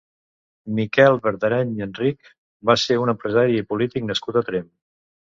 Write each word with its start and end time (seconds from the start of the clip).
Miquel 0.77 1.17
Verdeny 1.27 1.75
Enrich 1.87 2.31
va 2.71 2.77
ser 2.85 2.97
un 3.03 3.13
empresari 3.15 3.59
i 3.63 3.67
polític 3.75 4.09
nascut 4.09 4.41
a 4.43 4.45
Tremp. 4.49 4.73